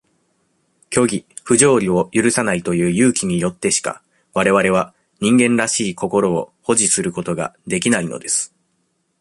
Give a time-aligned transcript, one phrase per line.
[0.89, 4.01] 虚偽、不条理を許さないという勇気によってしか、
[4.33, 8.51] 我々は、人間らしい心を保持することができないのです。